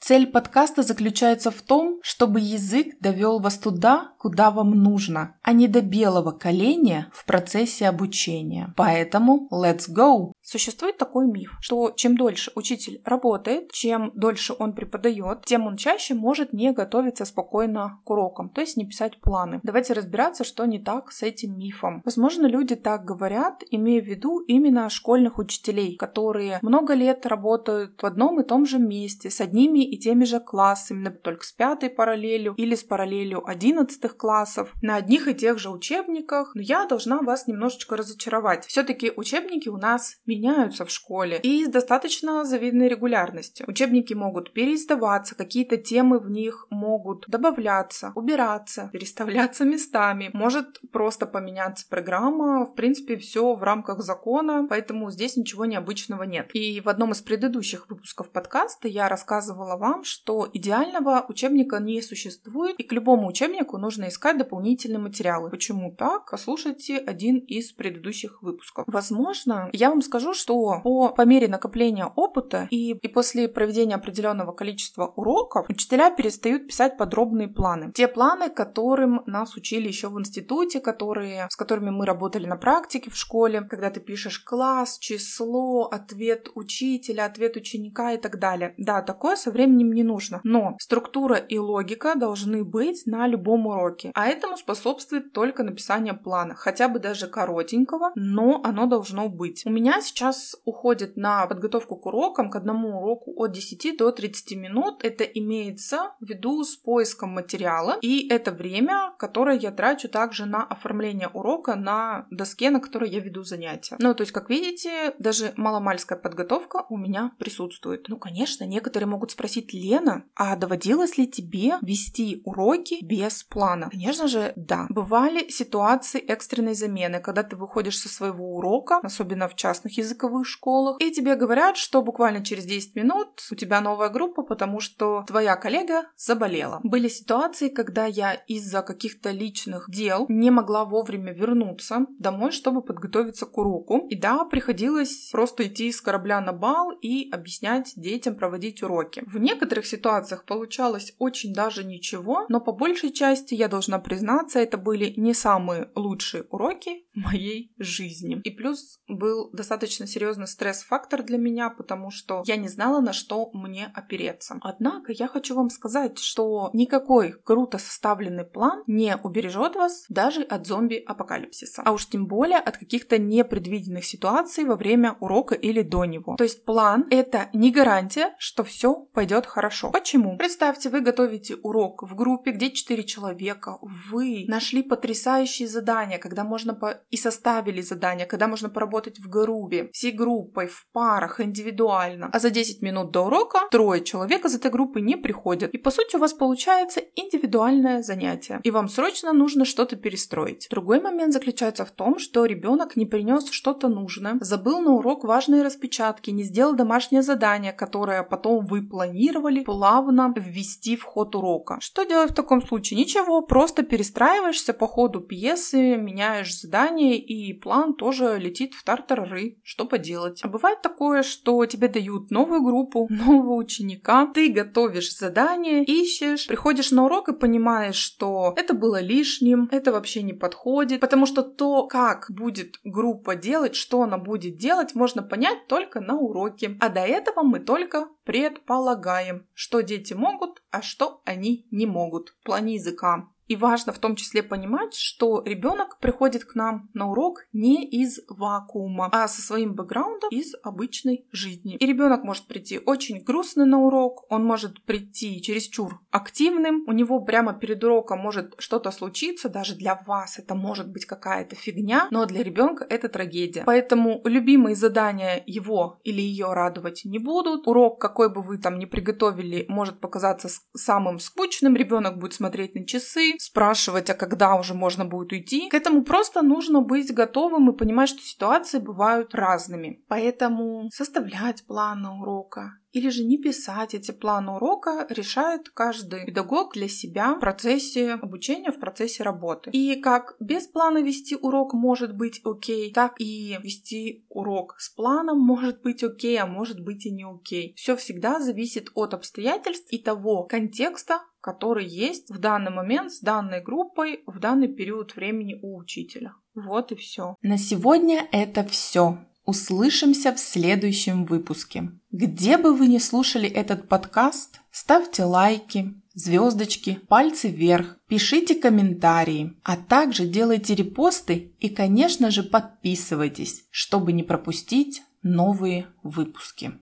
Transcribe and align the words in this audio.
Цель 0.00 0.26
подкаста 0.26 0.82
заключается 0.82 1.50
в 1.50 1.60
том, 1.60 2.00
чтобы 2.02 2.40
язык 2.40 2.98
довел 3.00 3.38
вас 3.38 3.58
туда, 3.58 4.12
куда 4.18 4.50
вам 4.50 4.70
нужно, 4.70 5.36
а 5.42 5.52
не 5.52 5.68
до 5.68 5.82
белого 5.82 6.30
коленя 6.30 7.10
в 7.12 7.26
процессе 7.26 7.86
обучения. 7.86 8.72
Поэтому 8.76 9.46
let's 9.52 9.90
go! 9.90 10.32
Существует 10.50 10.98
такой 10.98 11.28
миф, 11.28 11.56
что 11.60 11.92
чем 11.94 12.16
дольше 12.16 12.50
учитель 12.56 13.00
работает, 13.04 13.70
чем 13.70 14.10
дольше 14.16 14.52
он 14.58 14.72
преподает, 14.72 15.44
тем 15.44 15.68
он 15.68 15.76
чаще 15.76 16.14
может 16.14 16.52
не 16.52 16.72
готовиться 16.72 17.24
спокойно 17.24 18.00
к 18.04 18.10
урокам, 18.10 18.48
то 18.48 18.60
есть 18.60 18.76
не 18.76 18.84
писать 18.84 19.20
планы. 19.20 19.60
Давайте 19.62 19.92
разбираться, 19.92 20.42
что 20.42 20.64
не 20.64 20.80
так 20.80 21.12
с 21.12 21.22
этим 21.22 21.56
мифом. 21.56 22.02
Возможно, 22.04 22.46
люди 22.46 22.74
так 22.74 23.04
говорят, 23.04 23.62
имея 23.70 24.02
в 24.02 24.06
виду 24.06 24.40
именно 24.40 24.88
школьных 24.88 25.38
учителей, 25.38 25.96
которые 25.96 26.58
много 26.62 26.94
лет 26.94 27.26
работают 27.26 28.02
в 28.02 28.04
одном 28.04 28.40
и 28.40 28.44
том 28.44 28.66
же 28.66 28.80
месте, 28.80 29.30
с 29.30 29.40
одними 29.40 29.88
и 29.88 30.00
теми 30.00 30.24
же 30.24 30.40
классами, 30.40 30.98
например, 30.98 31.22
только 31.22 31.44
с 31.44 31.52
пятой 31.52 31.90
параллелью 31.90 32.54
или 32.56 32.74
с 32.74 32.82
параллелью 32.82 33.48
одиннадцатых 33.48 34.16
классов, 34.16 34.72
на 34.82 34.96
одних 34.96 35.28
и 35.28 35.34
тех 35.34 35.60
же 35.60 35.70
учебниках. 35.70 36.56
Но 36.56 36.60
я 36.60 36.86
должна 36.86 37.20
вас 37.22 37.46
немножечко 37.46 37.96
разочаровать. 37.96 38.66
Все-таки 38.66 39.12
учебники 39.14 39.68
у 39.68 39.76
нас 39.76 40.16
меняются 40.26 40.39
в 40.40 40.90
школе 40.90 41.38
и 41.42 41.64
с 41.64 41.68
достаточно 41.68 42.44
завидной 42.44 42.88
регулярностью. 42.88 43.66
Учебники 43.68 44.14
могут 44.14 44.52
переиздаваться, 44.52 45.34
какие-то 45.34 45.76
темы 45.76 46.18
в 46.18 46.30
них 46.30 46.66
могут 46.70 47.24
добавляться, 47.28 48.12
убираться, 48.14 48.90
переставляться 48.92 49.64
местами. 49.64 50.30
Может 50.32 50.80
просто 50.92 51.26
поменяться 51.26 51.86
программа. 51.88 52.66
В 52.66 52.74
принципе, 52.74 53.16
все 53.16 53.54
в 53.54 53.62
рамках 53.62 54.02
закона, 54.02 54.66
поэтому 54.68 55.10
здесь 55.10 55.36
ничего 55.36 55.64
необычного 55.64 56.22
нет. 56.22 56.50
И 56.54 56.80
в 56.80 56.88
одном 56.88 57.12
из 57.12 57.20
предыдущих 57.20 57.88
выпусков 57.88 58.30
подкаста 58.30 58.88
я 58.88 59.08
рассказывала 59.08 59.76
вам, 59.76 60.04
что 60.04 60.48
идеального 60.52 61.24
учебника 61.28 61.78
не 61.78 62.00
существует, 62.02 62.76
и 62.78 62.82
к 62.82 62.92
любому 62.92 63.28
учебнику 63.28 63.78
нужно 63.78 64.08
искать 64.08 64.38
дополнительные 64.38 64.98
материалы. 64.98 65.50
Почему 65.50 65.90
так? 65.90 66.30
Послушайте 66.30 66.98
один 66.98 67.38
из 67.38 67.72
предыдущих 67.72 68.42
выпусков. 68.42 68.84
Возможно, 68.86 69.68
я 69.72 69.90
вам 69.90 70.02
скажу, 70.02 70.29
что 70.34 70.80
по, 70.82 71.08
по 71.10 71.22
мере 71.22 71.48
накопления 71.48 72.06
опыта 72.06 72.68
и, 72.70 72.92
и 72.92 73.08
после 73.08 73.48
проведения 73.48 73.94
определенного 73.94 74.52
количества 74.52 75.12
уроков 75.16 75.66
учителя 75.68 76.10
перестают 76.10 76.66
писать 76.66 76.96
подробные 76.96 77.48
планы. 77.48 77.92
Те 77.94 78.08
планы, 78.08 78.50
которым 78.50 79.22
нас 79.26 79.56
учили 79.56 79.88
еще 79.88 80.08
в 80.08 80.18
институте, 80.18 80.80
которые, 80.80 81.46
с 81.50 81.56
которыми 81.56 81.90
мы 81.90 82.06
работали 82.06 82.46
на 82.46 82.56
практике 82.56 83.10
в 83.10 83.16
школе, 83.16 83.62
когда 83.62 83.90
ты 83.90 84.00
пишешь 84.00 84.38
класс, 84.40 84.98
число, 84.98 85.84
ответ 85.84 86.48
учителя, 86.54 87.26
ответ 87.26 87.56
ученика 87.56 88.12
и 88.12 88.18
так 88.18 88.38
далее. 88.38 88.74
Да, 88.76 89.02
такое 89.02 89.36
со 89.36 89.50
временем 89.50 89.92
не 89.92 90.02
нужно. 90.02 90.40
Но 90.44 90.76
структура 90.80 91.36
и 91.36 91.58
логика 91.58 92.14
должны 92.14 92.64
быть 92.64 93.02
на 93.06 93.26
любом 93.26 93.66
уроке. 93.66 94.10
А 94.14 94.28
этому 94.28 94.56
способствует 94.56 95.32
только 95.32 95.62
написание 95.62 96.14
плана. 96.14 96.54
Хотя 96.54 96.88
бы 96.88 96.98
даже 96.98 97.26
коротенького, 97.26 98.12
но 98.14 98.60
оно 98.64 98.86
должно 98.86 99.28
быть. 99.28 99.62
У 99.64 99.70
меня 99.70 100.00
сейчас 100.10 100.56
уходит 100.64 101.16
на 101.16 101.46
подготовку 101.46 101.96
к 101.96 102.06
урокам, 102.06 102.50
к 102.50 102.56
одному 102.56 103.00
уроку 103.00 103.32
от 103.36 103.52
10 103.52 103.96
до 103.96 104.10
30 104.10 104.56
минут. 104.56 105.04
Это 105.04 105.24
имеется 105.24 106.14
в 106.20 106.28
виду 106.28 106.62
с 106.64 106.76
поиском 106.76 107.30
материала. 107.30 107.98
И 108.02 108.28
это 108.28 108.52
время, 108.52 109.12
которое 109.18 109.58
я 109.58 109.70
трачу 109.70 110.08
также 110.08 110.46
на 110.46 110.64
оформление 110.64 111.28
урока 111.28 111.76
на 111.76 112.26
доске, 112.30 112.70
на 112.70 112.80
которой 112.80 113.10
я 113.10 113.20
веду 113.20 113.42
занятия. 113.42 113.96
Ну, 113.98 114.14
то 114.14 114.22
есть, 114.22 114.32
как 114.32 114.50
видите, 114.50 115.14
даже 115.18 115.52
маломальская 115.56 116.18
подготовка 116.18 116.84
у 116.88 116.96
меня 116.96 117.32
присутствует. 117.38 118.08
Ну, 118.08 118.16
конечно, 118.16 118.64
некоторые 118.64 119.08
могут 119.08 119.30
спросить, 119.30 119.72
Лена, 119.72 120.24
а 120.34 120.56
доводилось 120.56 121.18
ли 121.18 121.28
тебе 121.28 121.74
вести 121.82 122.42
уроки 122.44 122.98
без 123.02 123.44
плана? 123.44 123.88
Конечно 123.90 124.28
же, 124.28 124.52
да. 124.56 124.86
Бывали 124.88 125.48
ситуации 125.48 126.20
экстренной 126.20 126.74
замены, 126.74 127.20
когда 127.20 127.42
ты 127.42 127.56
выходишь 127.56 127.98
со 127.98 128.08
своего 128.08 128.56
урока, 128.56 128.98
особенно 129.02 129.48
в 129.48 129.54
частных 129.54 129.96
языковых 130.00 130.46
школах, 130.46 130.96
и 131.00 131.10
тебе 131.10 131.34
говорят, 131.36 131.76
что 131.76 132.02
буквально 132.02 132.44
через 132.44 132.64
10 132.64 132.96
минут 132.96 133.28
у 133.50 133.54
тебя 133.54 133.80
новая 133.80 134.08
группа, 134.08 134.42
потому 134.42 134.80
что 134.80 135.24
твоя 135.26 135.56
коллега 135.56 136.04
заболела. 136.16 136.80
Были 136.82 137.08
ситуации, 137.08 137.68
когда 137.68 138.06
я 138.06 138.34
из-за 138.34 138.82
каких-то 138.82 139.30
личных 139.30 139.88
дел 139.88 140.26
не 140.28 140.50
могла 140.50 140.84
вовремя 140.84 141.32
вернуться 141.32 142.06
домой, 142.18 142.52
чтобы 142.52 142.82
подготовиться 142.82 143.46
к 143.46 143.56
уроку. 143.58 144.06
И 144.08 144.16
да, 144.16 144.44
приходилось 144.44 145.30
просто 145.30 145.66
идти 145.66 145.92
с 145.92 146.00
корабля 146.00 146.40
на 146.40 146.52
бал 146.52 146.90
и 146.90 147.30
объяснять 147.30 147.92
детям 147.96 148.34
проводить 148.34 148.82
уроки. 148.82 149.22
В 149.26 149.38
некоторых 149.38 149.86
ситуациях 149.86 150.44
получалось 150.44 151.14
очень 151.18 151.52
даже 151.52 151.84
ничего, 151.84 152.46
но 152.48 152.60
по 152.60 152.72
большей 152.72 153.12
части, 153.12 153.54
я 153.54 153.68
должна 153.68 153.98
признаться, 153.98 154.58
это 154.58 154.78
были 154.78 155.14
не 155.16 155.34
самые 155.34 155.90
лучшие 155.94 156.44
уроки 156.50 157.04
в 157.14 157.18
моей 157.18 157.72
жизни. 157.78 158.40
И 158.44 158.50
плюс 158.50 159.00
был 159.08 159.50
достаточно 159.52 159.89
серьезный 159.90 160.46
стресс-фактор 160.46 161.22
для 161.22 161.38
меня, 161.38 161.70
потому 161.70 162.10
что 162.10 162.42
я 162.46 162.56
не 162.56 162.68
знала, 162.68 163.00
на 163.00 163.12
что 163.12 163.50
мне 163.52 163.90
опереться. 163.94 164.58
Однако 164.62 165.12
я 165.12 165.28
хочу 165.28 165.54
вам 165.54 165.70
сказать, 165.70 166.18
что 166.18 166.70
никакой 166.72 167.32
круто 167.32 167.78
составленный 167.78 168.44
план 168.44 168.82
не 168.86 169.16
убережет 169.16 169.76
вас 169.76 170.04
даже 170.08 170.42
от 170.42 170.66
зомби-апокалипсиса, 170.66 171.82
а 171.84 171.92
уж 171.92 172.08
тем 172.08 172.26
более 172.26 172.58
от 172.58 172.78
каких-то 172.78 173.18
непредвиденных 173.18 174.04
ситуаций 174.04 174.64
во 174.64 174.76
время 174.76 175.16
урока 175.20 175.54
или 175.54 175.82
до 175.82 176.04
него. 176.04 176.36
То 176.36 176.44
есть 176.44 176.64
план— 176.64 177.06
это 177.10 177.48
не 177.52 177.70
гарантия, 177.70 178.34
что 178.38 178.64
все 178.64 178.94
пойдет 179.12 179.46
хорошо. 179.46 179.90
Почему? 179.90 180.36
Представьте, 180.36 180.88
вы 180.88 181.00
готовите 181.00 181.56
урок 181.56 182.02
в 182.02 182.14
группе, 182.14 182.52
где 182.52 182.70
4 182.70 183.04
человека, 183.04 183.78
вы 183.80 184.44
нашли 184.48 184.82
потрясающие 184.82 185.68
задания, 185.68 186.18
когда 186.18 186.44
можно 186.44 186.74
по... 186.74 187.00
и 187.10 187.16
составили 187.16 187.80
задания, 187.80 188.26
когда 188.26 188.48
можно 188.48 188.68
поработать 188.68 189.18
в 189.18 189.28
группе, 189.28 189.79
всей 189.92 190.12
группой, 190.12 190.66
в 190.66 190.86
парах, 190.92 191.40
индивидуально. 191.40 192.30
А 192.32 192.38
за 192.38 192.50
10 192.50 192.82
минут 192.82 193.10
до 193.10 193.22
урока 193.22 193.60
трое 193.70 194.02
человек 194.04 194.44
из 194.44 194.54
этой 194.54 194.70
группы 194.70 195.00
не 195.00 195.16
приходят. 195.16 195.72
И 195.74 195.78
по 195.78 195.90
сути 195.90 196.16
у 196.16 196.18
вас 196.18 196.32
получается 196.32 197.00
индивидуальное 197.16 198.02
занятие. 198.02 198.60
И 198.62 198.70
вам 198.70 198.88
срочно 198.88 199.32
нужно 199.32 199.64
что-то 199.64 199.96
перестроить. 199.96 200.66
Другой 200.70 201.00
момент 201.00 201.32
заключается 201.32 201.84
в 201.84 201.90
том, 201.90 202.18
что 202.18 202.44
ребенок 202.44 202.96
не 202.96 203.06
принес 203.06 203.50
что-то 203.50 203.88
нужное, 203.88 204.38
забыл 204.40 204.80
на 204.80 204.92
урок 204.92 205.24
важные 205.24 205.62
распечатки, 205.62 206.30
не 206.30 206.42
сделал 206.42 206.74
домашнее 206.74 207.22
задание, 207.22 207.72
которое 207.72 208.22
потом 208.22 208.66
вы 208.66 208.82
планировали 208.82 209.64
плавно 209.64 210.32
ввести 210.36 210.96
в 210.96 211.04
ход 211.04 211.34
урока. 211.34 211.78
Что 211.80 212.04
делать 212.04 212.32
в 212.32 212.34
таком 212.34 212.66
случае? 212.66 213.00
Ничего, 213.00 213.42
просто 213.42 213.82
перестраиваешься 213.82 214.72
по 214.72 214.86
ходу 214.86 215.20
пьесы, 215.20 215.96
меняешь 215.96 216.58
задание 216.58 217.18
и 217.18 217.52
план 217.52 217.94
тоже 217.94 218.38
летит 218.38 218.74
в 218.74 218.84
тартарары. 218.84 219.58
Что 219.70 219.84
поделать? 219.84 220.40
А 220.42 220.48
бывает 220.48 220.82
такое, 220.82 221.22
что 221.22 221.64
тебе 221.64 221.86
дают 221.86 222.32
новую 222.32 222.60
группу, 222.60 223.06
нового 223.08 223.54
ученика, 223.54 224.26
ты 224.26 224.48
готовишь 224.48 225.16
задание, 225.16 225.84
ищешь, 225.84 226.48
приходишь 226.48 226.90
на 226.90 227.04
урок 227.04 227.28
и 227.28 227.32
понимаешь, 227.32 227.94
что 227.94 228.52
это 228.56 228.74
было 228.74 229.00
лишним, 229.00 229.68
это 229.70 229.92
вообще 229.92 230.22
не 230.22 230.32
подходит, 230.32 230.98
потому 230.98 231.24
что 231.24 231.42
то, 231.42 231.86
как 231.86 232.26
будет 232.30 232.80
группа 232.82 233.36
делать, 233.36 233.76
что 233.76 234.02
она 234.02 234.18
будет 234.18 234.56
делать, 234.56 234.96
можно 234.96 235.22
понять 235.22 235.68
только 235.68 236.00
на 236.00 236.16
уроке. 236.18 236.76
А 236.80 236.88
до 236.88 237.02
этого 237.02 237.44
мы 237.44 237.60
только 237.60 238.08
предполагаем, 238.24 239.46
что 239.54 239.82
дети 239.82 240.14
могут, 240.14 240.64
а 240.72 240.82
что 240.82 241.22
они 241.24 241.68
не 241.70 241.86
могут 241.86 242.30
в 242.30 242.42
плане 242.42 242.74
языка. 242.74 243.28
И 243.50 243.56
важно 243.56 243.92
в 243.92 243.98
том 243.98 244.14
числе 244.14 244.44
понимать, 244.44 244.94
что 244.94 245.42
ребенок 245.44 245.98
приходит 245.98 246.44
к 246.44 246.54
нам 246.54 246.88
на 246.94 247.10
урок 247.10 247.46
не 247.52 247.84
из 247.84 248.20
вакуума, 248.28 249.08
а 249.10 249.26
со 249.26 249.42
своим 249.42 249.74
бэкграундом 249.74 250.30
из 250.30 250.54
обычной 250.62 251.26
жизни. 251.32 251.74
И 251.74 251.84
ребенок 251.84 252.22
может 252.22 252.46
прийти 252.46 252.78
очень 252.78 253.24
грустный 253.24 253.66
на 253.66 253.80
урок, 253.80 254.24
он 254.30 254.44
может 254.44 254.84
прийти 254.84 255.42
чересчур 255.42 256.00
активным, 256.12 256.84
у 256.86 256.92
него 256.92 257.20
прямо 257.22 257.52
перед 257.52 257.82
уроком 257.82 258.20
может 258.20 258.54
что-то 258.58 258.92
случиться, 258.92 259.48
даже 259.48 259.74
для 259.74 260.00
вас 260.06 260.38
это 260.38 260.54
может 260.54 260.88
быть 260.88 261.04
какая-то 261.04 261.56
фигня, 261.56 262.06
но 262.12 262.26
для 262.26 262.44
ребенка 262.44 262.86
это 262.88 263.08
трагедия. 263.08 263.64
Поэтому 263.66 264.20
любимые 264.26 264.76
задания 264.76 265.42
его 265.44 265.98
или 266.04 266.20
ее 266.20 266.52
радовать 266.52 267.04
не 267.04 267.18
будут. 267.18 267.66
Урок, 267.66 268.00
какой 268.00 268.32
бы 268.32 268.42
вы 268.42 268.58
там 268.58 268.78
ни 268.78 268.84
приготовили, 268.84 269.64
может 269.66 269.98
показаться 269.98 270.48
самым 270.72 271.18
скучным, 271.18 271.74
ребенок 271.74 272.16
будет 272.16 272.34
смотреть 272.34 272.76
на 272.76 272.86
часы, 272.86 273.39
спрашивать, 273.40 274.10
а 274.10 274.14
когда 274.14 274.54
уже 274.56 274.74
можно 274.74 275.06
будет 275.06 275.32
уйти. 275.32 275.70
К 275.70 275.74
этому 275.74 276.02
просто 276.02 276.42
нужно 276.42 276.82
быть 276.82 277.14
готовым 277.14 277.70
и 277.70 277.76
понимать, 277.76 278.10
что 278.10 278.20
ситуации 278.20 278.78
бывают 278.78 279.34
разными. 279.34 280.04
Поэтому 280.08 280.90
составлять 280.92 281.64
план 281.64 282.04
урока, 282.04 282.74
или 282.92 283.08
же 283.08 283.24
не 283.24 283.38
писать 283.38 283.94
эти 283.94 284.10
планы 284.10 284.52
урока 284.52 285.06
решает 285.08 285.68
каждый 285.70 286.26
педагог 286.26 286.74
для 286.74 286.88
себя 286.88 287.34
в 287.34 287.40
процессе 287.40 288.12
обучения, 288.12 288.72
в 288.72 288.80
процессе 288.80 289.22
работы. 289.22 289.70
И 289.70 290.00
как 290.00 290.36
без 290.40 290.66
плана 290.66 291.02
вести 291.02 291.36
урок 291.36 291.72
может 291.74 292.16
быть 292.16 292.40
окей, 292.44 292.92
так 292.92 293.14
и 293.20 293.58
вести 293.62 294.24
урок 294.28 294.76
с 294.78 294.90
планом 294.90 295.38
может 295.38 295.82
быть 295.82 296.02
окей, 296.02 296.38
а 296.38 296.46
может 296.46 296.80
быть 296.80 297.06
и 297.06 297.10
не 297.10 297.24
окей. 297.24 297.74
Все 297.76 297.96
всегда 297.96 298.40
зависит 298.40 298.90
от 298.94 299.14
обстоятельств 299.14 299.86
и 299.90 299.98
того 299.98 300.44
контекста, 300.44 301.20
который 301.40 301.86
есть 301.86 302.30
в 302.30 302.38
данный 302.38 302.70
момент 302.70 303.12
с 303.12 303.20
данной 303.20 303.62
группой 303.62 304.22
в 304.26 304.38
данный 304.38 304.68
период 304.68 305.16
времени 305.16 305.58
у 305.62 305.78
учителя. 305.78 306.34
Вот 306.54 306.92
и 306.92 306.96
все. 306.96 307.36
На 307.42 307.56
сегодня 307.56 308.28
это 308.32 308.64
все. 308.64 309.18
Услышимся 309.44 310.32
в 310.32 310.38
следующем 310.38 311.24
выпуске. 311.24 311.90
Где 312.12 312.58
бы 312.58 312.74
вы 312.74 312.86
ни 312.86 312.98
слушали 312.98 313.48
этот 313.48 313.88
подкаст, 313.88 314.60
ставьте 314.70 315.24
лайки, 315.24 315.94
звездочки, 316.14 317.00
пальцы 317.08 317.48
вверх, 317.48 317.98
пишите 318.06 318.54
комментарии, 318.54 319.56
а 319.62 319.76
также 319.76 320.26
делайте 320.26 320.74
репосты 320.74 321.52
и, 321.58 321.68
конечно 321.68 322.30
же, 322.30 322.42
подписывайтесь, 322.42 323.64
чтобы 323.70 324.12
не 324.12 324.22
пропустить 324.22 325.02
новые 325.22 325.86
выпуски. 326.02 326.72